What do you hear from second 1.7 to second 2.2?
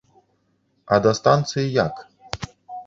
як?